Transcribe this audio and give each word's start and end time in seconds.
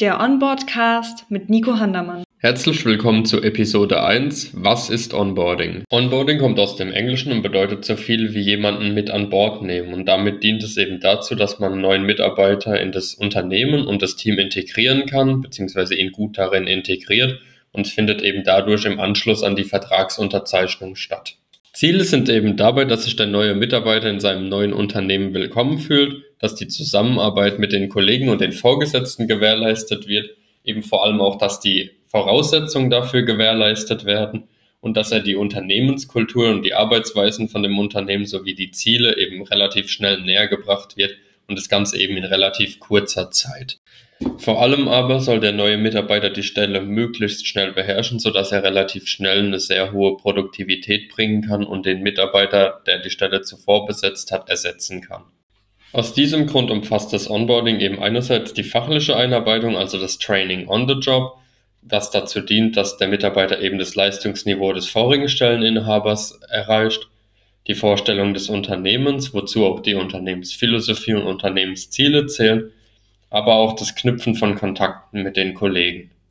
Der 0.00 0.18
Onboardcast 0.18 1.30
mit 1.30 1.50
Nico 1.50 1.78
Handermann. 1.78 2.24
Herzlich 2.38 2.84
willkommen 2.84 3.24
zu 3.26 3.40
Episode 3.40 4.02
1. 4.02 4.50
Was 4.52 4.90
ist 4.90 5.14
Onboarding? 5.14 5.84
Onboarding 5.88 6.40
kommt 6.40 6.58
aus 6.58 6.74
dem 6.74 6.90
Englischen 6.90 7.30
und 7.30 7.42
bedeutet 7.42 7.84
so 7.84 7.94
viel 7.94 8.34
wie 8.34 8.40
jemanden 8.40 8.92
mit 8.92 9.08
an 9.08 9.30
Bord 9.30 9.62
nehmen. 9.62 9.94
Und 9.94 10.06
damit 10.06 10.42
dient 10.42 10.64
es 10.64 10.76
eben 10.78 10.98
dazu, 10.98 11.36
dass 11.36 11.60
man 11.60 11.74
einen 11.74 11.80
neuen 11.80 12.02
Mitarbeiter 12.02 12.80
in 12.80 12.90
das 12.90 13.14
Unternehmen 13.14 13.86
und 13.86 14.02
das 14.02 14.16
Team 14.16 14.40
integrieren 14.40 15.06
kann, 15.06 15.42
beziehungsweise 15.42 15.94
ihn 15.94 16.10
gut 16.10 16.38
darin 16.38 16.66
integriert 16.66 17.38
und 17.70 17.86
findet 17.86 18.20
eben 18.20 18.42
dadurch 18.42 18.86
im 18.86 18.98
Anschluss 18.98 19.44
an 19.44 19.54
die 19.54 19.62
Vertragsunterzeichnung 19.62 20.96
statt. 20.96 21.36
Ziele 21.74 22.04
sind 22.04 22.28
eben 22.28 22.56
dabei, 22.56 22.84
dass 22.84 23.02
sich 23.02 23.16
der 23.16 23.26
neue 23.26 23.56
Mitarbeiter 23.56 24.08
in 24.08 24.20
seinem 24.20 24.48
neuen 24.48 24.72
Unternehmen 24.72 25.34
willkommen 25.34 25.78
fühlt, 25.78 26.22
dass 26.38 26.54
die 26.54 26.68
Zusammenarbeit 26.68 27.58
mit 27.58 27.72
den 27.72 27.88
Kollegen 27.88 28.28
und 28.28 28.40
den 28.40 28.52
Vorgesetzten 28.52 29.26
gewährleistet 29.26 30.06
wird, 30.06 30.30
eben 30.62 30.84
vor 30.84 31.04
allem 31.04 31.20
auch, 31.20 31.36
dass 31.36 31.58
die 31.58 31.90
Voraussetzungen 32.06 32.90
dafür 32.90 33.22
gewährleistet 33.22 34.04
werden 34.04 34.44
und 34.80 34.96
dass 34.96 35.10
er 35.10 35.18
die 35.18 35.34
Unternehmenskultur 35.34 36.48
und 36.48 36.62
die 36.62 36.74
Arbeitsweisen 36.74 37.48
von 37.48 37.64
dem 37.64 37.76
Unternehmen 37.76 38.26
sowie 38.26 38.54
die 38.54 38.70
Ziele 38.70 39.18
eben 39.18 39.42
relativ 39.42 39.90
schnell 39.90 40.20
näher 40.20 40.46
gebracht 40.46 40.96
wird 40.96 41.16
und 41.48 41.58
das 41.58 41.68
Ganze 41.68 41.98
eben 41.98 42.16
in 42.16 42.24
relativ 42.24 42.78
kurzer 42.78 43.32
Zeit. 43.32 43.80
Vor 44.38 44.60
allem 44.60 44.88
aber 44.88 45.20
soll 45.20 45.40
der 45.40 45.52
neue 45.52 45.78
Mitarbeiter 45.78 46.30
die 46.30 46.42
Stelle 46.42 46.80
möglichst 46.82 47.46
schnell 47.46 47.72
beherrschen, 47.72 48.18
sodass 48.18 48.52
er 48.52 48.62
relativ 48.62 49.08
schnell 49.08 49.38
eine 49.38 49.58
sehr 49.58 49.92
hohe 49.92 50.16
Produktivität 50.16 51.08
bringen 51.08 51.42
kann 51.42 51.64
und 51.64 51.86
den 51.86 52.02
Mitarbeiter, 52.02 52.82
der 52.86 52.98
die 52.98 53.10
Stelle 53.10 53.42
zuvor 53.42 53.86
besetzt 53.86 54.32
hat, 54.32 54.50
ersetzen 54.50 55.00
kann. 55.00 55.22
Aus 55.92 56.12
diesem 56.12 56.46
Grund 56.46 56.70
umfasst 56.70 57.12
das 57.12 57.30
Onboarding 57.30 57.80
eben 57.80 58.00
einerseits 58.00 58.52
die 58.52 58.64
fachliche 58.64 59.16
Einarbeitung, 59.16 59.76
also 59.76 59.98
das 59.98 60.18
Training 60.18 60.68
on 60.68 60.88
the 60.88 60.94
Job, 60.94 61.38
was 61.82 62.10
dazu 62.10 62.40
dient, 62.40 62.76
dass 62.76 62.96
der 62.96 63.08
Mitarbeiter 63.08 63.60
eben 63.60 63.78
das 63.78 63.94
Leistungsniveau 63.94 64.72
des 64.72 64.88
vorigen 64.88 65.28
Stelleninhabers 65.28 66.40
erreicht, 66.50 67.08
die 67.66 67.74
Vorstellung 67.74 68.34
des 68.34 68.48
Unternehmens, 68.48 69.32
wozu 69.32 69.64
auch 69.64 69.80
die 69.80 69.94
Unternehmensphilosophie 69.94 71.14
und 71.14 71.22
Unternehmensziele 71.22 72.26
zählen, 72.26 72.72
aber 73.34 73.54
auch 73.54 73.74
das 73.74 73.96
Knüpfen 73.96 74.36
von 74.36 74.54
Kontakten 74.54 75.24
mit 75.24 75.36
den 75.36 75.54
Kollegen. 75.54 76.12